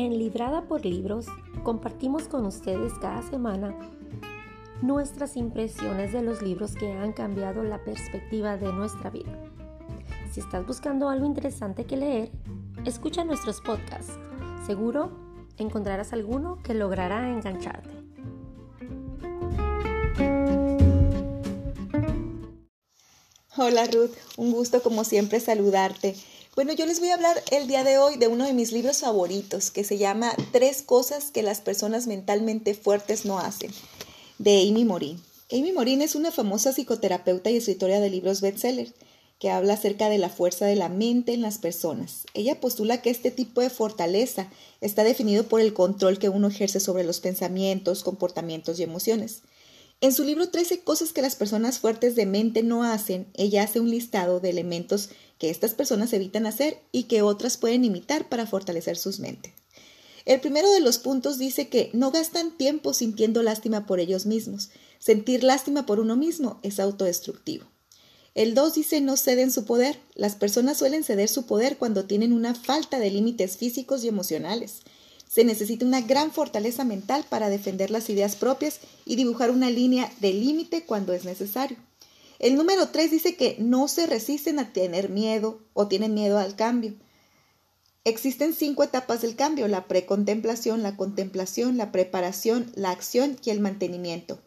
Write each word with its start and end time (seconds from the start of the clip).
En 0.00 0.16
Librada 0.16 0.62
por 0.62 0.86
Libros 0.86 1.26
compartimos 1.64 2.28
con 2.28 2.46
ustedes 2.46 2.92
cada 3.00 3.20
semana 3.28 3.76
nuestras 4.80 5.36
impresiones 5.36 6.12
de 6.12 6.22
los 6.22 6.40
libros 6.40 6.76
que 6.76 6.92
han 6.92 7.12
cambiado 7.12 7.64
la 7.64 7.82
perspectiva 7.82 8.56
de 8.56 8.72
nuestra 8.72 9.10
vida. 9.10 9.36
Si 10.30 10.38
estás 10.38 10.64
buscando 10.64 11.08
algo 11.08 11.26
interesante 11.26 11.84
que 11.84 11.96
leer, 11.96 12.30
escucha 12.84 13.24
nuestros 13.24 13.60
podcasts. 13.60 14.12
Seguro 14.64 15.10
encontrarás 15.56 16.12
alguno 16.12 16.62
que 16.62 16.74
logrará 16.74 17.28
engancharte. 17.32 17.90
Hola 23.56 23.84
Ruth, 23.86 24.14
un 24.36 24.52
gusto 24.52 24.80
como 24.80 25.02
siempre 25.02 25.40
saludarte. 25.40 26.14
Bueno, 26.58 26.72
yo 26.72 26.86
les 26.86 26.98
voy 26.98 27.10
a 27.10 27.14
hablar 27.14 27.40
el 27.52 27.68
día 27.68 27.84
de 27.84 27.98
hoy 27.98 28.16
de 28.16 28.26
uno 28.26 28.44
de 28.44 28.52
mis 28.52 28.72
libros 28.72 28.98
favoritos 28.98 29.70
que 29.70 29.84
se 29.84 29.96
llama 29.96 30.34
Tres 30.50 30.82
cosas 30.82 31.30
que 31.30 31.44
las 31.44 31.60
personas 31.60 32.08
mentalmente 32.08 32.74
fuertes 32.74 33.24
no 33.24 33.38
hacen, 33.38 33.70
de 34.40 34.68
Amy 34.68 34.84
Morin. 34.84 35.22
Amy 35.52 35.70
Morin 35.70 36.02
es 36.02 36.16
una 36.16 36.32
famosa 36.32 36.72
psicoterapeuta 36.72 37.48
y 37.50 37.58
escritora 37.58 38.00
de 38.00 38.10
libros 38.10 38.40
bestseller 38.40 38.92
que 39.38 39.50
habla 39.50 39.74
acerca 39.74 40.08
de 40.08 40.18
la 40.18 40.30
fuerza 40.30 40.66
de 40.66 40.74
la 40.74 40.88
mente 40.88 41.32
en 41.32 41.42
las 41.42 41.58
personas. 41.58 42.24
Ella 42.34 42.58
postula 42.58 43.02
que 43.02 43.10
este 43.10 43.30
tipo 43.30 43.60
de 43.60 43.70
fortaleza 43.70 44.50
está 44.80 45.04
definido 45.04 45.44
por 45.44 45.60
el 45.60 45.74
control 45.74 46.18
que 46.18 46.28
uno 46.28 46.48
ejerce 46.48 46.80
sobre 46.80 47.04
los 47.04 47.20
pensamientos, 47.20 48.02
comportamientos 48.02 48.80
y 48.80 48.82
emociones. 48.82 49.42
En 50.00 50.12
su 50.12 50.22
libro 50.22 50.48
13 50.48 50.80
cosas 50.84 51.12
que 51.12 51.22
las 51.22 51.34
personas 51.34 51.80
fuertes 51.80 52.14
de 52.14 52.24
mente 52.24 52.62
no 52.62 52.84
hacen, 52.84 53.26
ella 53.34 53.64
hace 53.64 53.80
un 53.80 53.90
listado 53.90 54.38
de 54.38 54.50
elementos 54.50 55.10
que 55.38 55.50
estas 55.50 55.74
personas 55.74 56.12
evitan 56.12 56.46
hacer 56.46 56.78
y 56.92 57.04
que 57.04 57.22
otras 57.22 57.56
pueden 57.56 57.84
imitar 57.84 58.28
para 58.28 58.46
fortalecer 58.46 58.96
sus 58.96 59.18
mentes. 59.18 59.54
El 60.24 60.40
primero 60.40 60.70
de 60.70 60.78
los 60.78 60.98
puntos 60.98 61.36
dice 61.38 61.68
que 61.68 61.90
no 61.94 62.12
gastan 62.12 62.56
tiempo 62.56 62.94
sintiendo 62.94 63.42
lástima 63.42 63.86
por 63.86 63.98
ellos 63.98 64.24
mismos. 64.24 64.70
Sentir 65.00 65.42
lástima 65.42 65.84
por 65.84 65.98
uno 65.98 66.14
mismo 66.14 66.60
es 66.62 66.78
autodestructivo. 66.78 67.66
El 68.36 68.54
2 68.54 68.74
dice 68.74 69.00
no 69.00 69.16
ceden 69.16 69.50
su 69.50 69.64
poder. 69.64 69.98
Las 70.14 70.36
personas 70.36 70.78
suelen 70.78 71.02
ceder 71.02 71.28
su 71.28 71.46
poder 71.46 71.76
cuando 71.76 72.04
tienen 72.04 72.32
una 72.32 72.54
falta 72.54 73.00
de 73.00 73.10
límites 73.10 73.56
físicos 73.56 74.04
y 74.04 74.08
emocionales. 74.08 74.82
Se 75.28 75.44
necesita 75.44 75.84
una 75.84 76.00
gran 76.00 76.32
fortaleza 76.32 76.84
mental 76.84 77.24
para 77.28 77.50
defender 77.50 77.90
las 77.90 78.08
ideas 78.08 78.34
propias 78.34 78.80
y 79.04 79.16
dibujar 79.16 79.50
una 79.50 79.70
línea 79.70 80.10
de 80.20 80.32
límite 80.32 80.84
cuando 80.84 81.12
es 81.12 81.24
necesario. 81.24 81.76
El 82.38 82.54
número 82.54 82.88
3 82.88 83.10
dice 83.10 83.36
que 83.36 83.56
no 83.58 83.88
se 83.88 84.06
resisten 84.06 84.58
a 84.58 84.72
tener 84.72 85.10
miedo 85.10 85.60
o 85.74 85.88
tienen 85.88 86.14
miedo 86.14 86.38
al 86.38 86.56
cambio. 86.56 86.94
Existen 88.04 88.54
cinco 88.54 88.84
etapas 88.84 89.20
del 89.20 89.36
cambio, 89.36 89.68
la 89.68 89.86
precontemplación, 89.86 90.82
la 90.82 90.96
contemplación, 90.96 91.76
la 91.76 91.92
preparación, 91.92 92.72
la 92.74 92.90
acción 92.90 93.36
y 93.44 93.50
el 93.50 93.60
mantenimiento. 93.60 94.38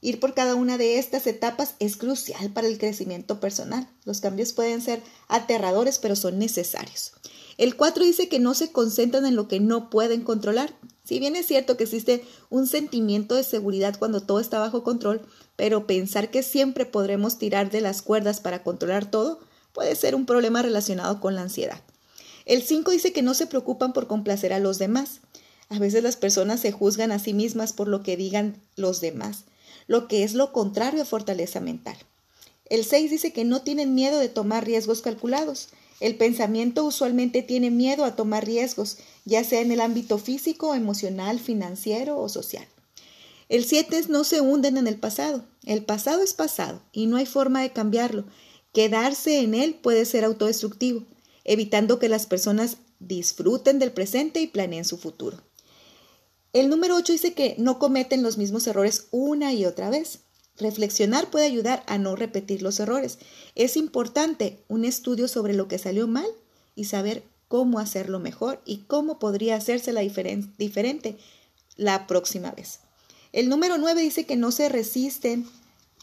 Ir 0.00 0.20
por 0.20 0.34
cada 0.34 0.54
una 0.54 0.78
de 0.78 0.98
estas 0.98 1.26
etapas 1.26 1.74
es 1.78 1.96
crucial 1.96 2.50
para 2.52 2.68
el 2.68 2.78
crecimiento 2.78 3.40
personal. 3.40 3.88
Los 4.04 4.20
cambios 4.20 4.52
pueden 4.52 4.80
ser 4.80 5.02
aterradores, 5.28 5.98
pero 5.98 6.16
son 6.16 6.38
necesarios. 6.38 7.12
El 7.58 7.76
4 7.76 8.04
dice 8.04 8.28
que 8.28 8.38
no 8.38 8.54
se 8.54 8.72
concentran 8.72 9.26
en 9.26 9.36
lo 9.36 9.48
que 9.48 9.60
no 9.60 9.90
pueden 9.90 10.22
controlar. 10.22 10.74
Si 11.04 11.18
bien 11.18 11.36
es 11.36 11.46
cierto 11.46 11.76
que 11.76 11.84
existe 11.84 12.24
un 12.50 12.66
sentimiento 12.66 13.34
de 13.34 13.42
seguridad 13.42 13.98
cuando 13.98 14.20
todo 14.20 14.40
está 14.40 14.60
bajo 14.60 14.84
control, 14.84 15.22
pero 15.56 15.86
pensar 15.86 16.30
que 16.30 16.44
siempre 16.44 16.86
podremos 16.86 17.38
tirar 17.38 17.70
de 17.70 17.80
las 17.80 18.00
cuerdas 18.00 18.40
para 18.40 18.62
controlar 18.62 19.10
todo 19.10 19.40
puede 19.72 19.96
ser 19.96 20.14
un 20.14 20.24
problema 20.24 20.62
relacionado 20.62 21.20
con 21.20 21.34
la 21.34 21.42
ansiedad. 21.42 21.82
El 22.46 22.62
5 22.62 22.92
dice 22.92 23.12
que 23.12 23.22
no 23.22 23.34
se 23.34 23.46
preocupan 23.46 23.92
por 23.92 24.06
complacer 24.06 24.52
a 24.52 24.60
los 24.60 24.78
demás. 24.78 25.20
A 25.68 25.78
veces 25.78 26.02
las 26.02 26.16
personas 26.16 26.60
se 26.60 26.72
juzgan 26.72 27.12
a 27.12 27.18
sí 27.18 27.34
mismas 27.34 27.72
por 27.72 27.88
lo 27.88 28.02
que 28.02 28.16
digan 28.16 28.62
los 28.76 29.00
demás, 29.00 29.44
lo 29.86 30.08
que 30.08 30.22
es 30.22 30.34
lo 30.34 30.52
contrario 30.52 31.02
a 31.02 31.06
fortaleza 31.06 31.60
mental. 31.60 31.96
El 32.66 32.84
6 32.84 33.10
dice 33.10 33.32
que 33.32 33.44
no 33.44 33.62
tienen 33.62 33.94
miedo 33.94 34.18
de 34.18 34.28
tomar 34.28 34.64
riesgos 34.64 35.02
calculados. 35.02 35.68
El 36.00 36.16
pensamiento 36.16 36.84
usualmente 36.84 37.42
tiene 37.42 37.70
miedo 37.70 38.04
a 38.04 38.14
tomar 38.14 38.46
riesgos, 38.46 38.98
ya 39.24 39.42
sea 39.42 39.60
en 39.60 39.72
el 39.72 39.80
ámbito 39.80 40.18
físico, 40.18 40.74
emocional, 40.74 41.40
financiero 41.40 42.18
o 42.18 42.28
social. 42.28 42.66
El 43.48 43.64
7 43.64 43.98
es 43.98 44.08
no 44.08 44.24
se 44.24 44.40
hunden 44.40 44.76
en 44.76 44.86
el 44.86 44.98
pasado. 44.98 45.44
El 45.64 45.84
pasado 45.84 46.22
es 46.22 46.34
pasado 46.34 46.82
y 46.92 47.06
no 47.06 47.16
hay 47.16 47.26
forma 47.26 47.62
de 47.62 47.72
cambiarlo. 47.72 48.24
Quedarse 48.72 49.40
en 49.40 49.54
él 49.54 49.74
puede 49.74 50.04
ser 50.04 50.24
autodestructivo, 50.24 51.04
evitando 51.44 51.98
que 51.98 52.08
las 52.08 52.26
personas 52.26 52.76
disfruten 53.00 53.78
del 53.78 53.92
presente 53.92 54.40
y 54.40 54.46
planeen 54.46 54.84
su 54.84 54.98
futuro. 54.98 55.38
El 56.52 56.68
número 56.68 56.96
8 56.96 57.12
dice 57.12 57.34
que 57.34 57.54
no 57.58 57.78
cometen 57.78 58.22
los 58.22 58.38
mismos 58.38 58.66
errores 58.66 59.08
una 59.10 59.52
y 59.52 59.64
otra 59.64 59.90
vez. 59.90 60.20
Reflexionar 60.58 61.30
puede 61.30 61.46
ayudar 61.46 61.84
a 61.86 61.98
no 61.98 62.16
repetir 62.16 62.62
los 62.62 62.80
errores. 62.80 63.18
Es 63.54 63.76
importante 63.76 64.58
un 64.68 64.84
estudio 64.84 65.28
sobre 65.28 65.54
lo 65.54 65.68
que 65.68 65.78
salió 65.78 66.08
mal 66.08 66.26
y 66.74 66.84
saber 66.84 67.22
cómo 67.48 67.78
hacerlo 67.78 68.18
mejor 68.18 68.60
y 68.64 68.78
cómo 68.86 69.18
podría 69.18 69.56
hacerse 69.56 69.92
la 69.92 70.00
diferente 70.00 71.16
la 71.76 72.06
próxima 72.06 72.50
vez. 72.50 72.80
El 73.32 73.48
número 73.48 73.78
9 73.78 74.02
dice 74.02 74.26
que 74.26 74.36
no 74.36 74.52
se 74.52 74.68
resisten 74.68 75.46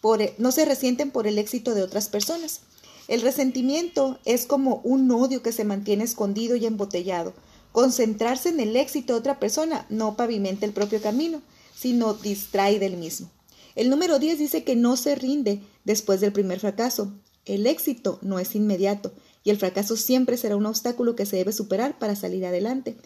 por, 0.00 0.22
e, 0.22 0.34
no 0.38 0.52
se 0.52 0.64
resienten 0.64 1.10
por 1.10 1.26
el 1.26 1.38
éxito 1.38 1.74
de 1.74 1.82
otras 1.82 2.08
personas. 2.08 2.60
El 3.08 3.22
resentimiento 3.22 4.18
es 4.24 4.46
como 4.46 4.80
un 4.84 5.10
odio 5.10 5.42
que 5.42 5.52
se 5.52 5.64
mantiene 5.64 6.04
escondido 6.04 6.56
y 6.56 6.66
embotellado. 6.66 7.34
Concentrarse 7.72 8.50
en 8.50 8.60
el 8.60 8.76
éxito 8.76 9.14
de 9.14 9.18
otra 9.18 9.40
persona 9.40 9.84
no 9.88 10.16
pavimenta 10.16 10.64
el 10.64 10.72
propio 10.72 11.02
camino, 11.02 11.42
sino 11.74 12.14
distrae 12.14 12.78
del 12.78 12.96
mismo. 12.96 13.30
El 13.74 13.90
número 13.90 14.18
10 14.18 14.38
dice 14.38 14.64
que 14.64 14.76
no 14.76 14.96
se 14.96 15.14
rinde 15.14 15.60
después 15.84 16.20
del 16.20 16.32
primer 16.32 16.60
fracaso. 16.60 17.12
El 17.44 17.66
éxito 17.66 18.18
no 18.22 18.38
es 18.38 18.54
inmediato 18.54 19.12
y 19.42 19.50
el 19.50 19.58
fracaso 19.58 19.96
siempre 19.96 20.36
será 20.36 20.56
un 20.56 20.66
obstáculo 20.66 21.16
que 21.16 21.26
se 21.26 21.36
debe 21.36 21.52
superar 21.52 21.98
para 21.98 22.16
salir 22.16 22.46
adelante. 22.46 22.96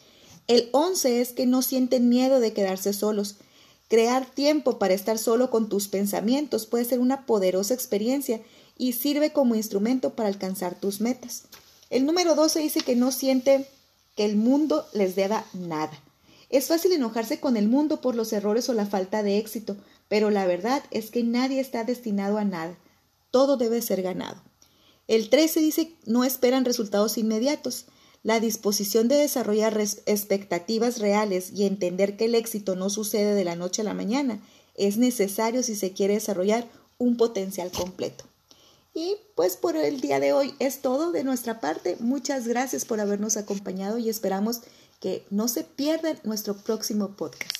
El 0.47 0.69
11 0.73 1.21
es 1.21 1.33
que 1.33 1.47
no 1.47 1.62
sienten 1.62 2.09
miedo 2.09 2.41
de 2.41 2.53
quedarse 2.53 2.93
solos. 2.93 3.37
Crear 3.89 4.27
tiempo 4.27 4.78
para 4.78 4.95
estar 4.95 5.19
solo 5.19 5.51
con 5.51 5.69
tus 5.69 5.89
pensamientos 5.89 6.67
puede 6.67 6.84
ser 6.84 7.01
una 7.01 7.27
poderosa 7.27 7.75
experiencia 7.75 8.41
y 8.77 8.93
sirve 8.93 9.33
como 9.33 9.57
instrumento 9.57 10.15
para 10.15 10.28
alcanzar 10.28 10.78
tus 10.78 11.01
metas. 11.01 11.45
El 11.91 12.07
número 12.07 12.34
12 12.34 12.61
dice 12.61 12.81
que 12.81 12.97
no 12.97 13.11
siente 13.11 13.67
que 14.15 14.25
el 14.25 14.37
mundo 14.37 14.87
les 14.93 15.17
deba 15.17 15.45
nada. 15.53 15.99
Es 16.51 16.69
fácil 16.69 16.93
enojarse 16.93 17.41
con 17.41 17.57
el 17.57 17.69
mundo 17.69 18.01
por 18.01 18.15
los 18.15 18.33
errores 18.33 18.69
o 18.69 18.75
la 18.75 18.87
falta 18.87 19.23
de 19.23 19.39
éxito, 19.39 19.77
pero 20.09 20.31
la 20.31 20.47
verdad 20.47 20.83
es 20.91 21.11
que 21.11 21.23
nadie 21.23 21.61
está 21.61 21.85
destinado 21.85 22.39
a 22.39 22.45
nada. 22.45 22.77
Todo 23.31 23.57
debe 23.57 23.83
ser 23.83 24.03
ganado. 24.03 24.43
El 25.07 25.31
13 25.31 25.61
dice 25.61 25.93
no 26.07 26.25
esperan 26.25 26.65
resultados 26.65 27.19
inmediatos. 27.19 27.87
La 28.23 28.41
disposición 28.41 29.09
de 29.09 29.17
desarrollar 29.17 29.79
expectativas 29.79 30.99
reales 30.99 31.53
y 31.55 31.65
entender 31.65 32.17
que 32.17 32.25
el 32.27 32.35
éxito 32.35 32.75
no 32.75 32.91
sucede 32.91 33.35
de 33.35 33.45
la 33.45 33.57
noche 33.57 33.83
a 33.83 33.85
la 33.85 33.95
mañana 33.95 34.41
es 34.75 34.97
necesario 34.97 35.63
si 35.63 35.77
se 35.77 35.93
quiere 35.93 36.15
desarrollar 36.15 36.69
un 36.99 37.17
potencial 37.17 37.71
completo. 37.71 38.25
Y 38.95 39.17
pues 39.37 39.57
por 39.57 39.77
el 39.77 40.01
día 40.01 40.19
de 40.19 40.33
hoy 40.33 40.55
es 40.59 40.83
todo 40.83 41.13
de 41.13 41.25
nuestra 41.25 41.61
parte. 41.61 41.97
Muchas 42.01 42.49
gracias 42.49 42.85
por 42.85 43.01
habernos 43.01 43.37
acompañado 43.37 43.99
y 43.99 44.09
esperamos 44.09 44.61
que 45.01 45.25
no 45.31 45.47
se 45.47 45.63
pierdan 45.63 46.19
nuestro 46.25 46.57
próximo 46.57 47.11
podcast. 47.11 47.58